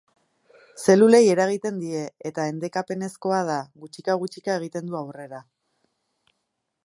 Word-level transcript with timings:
Zelulei 0.83 1.19
eragiten 1.33 1.77
die 1.81 2.01
eta 2.29 2.45
endekapeneezkoa 2.53 3.43
da, 3.51 3.59
gutxika 3.83 4.15
gutxika 4.25 4.55
egiten 4.61 4.91
du 4.93 4.97
aurrera. 5.03 5.43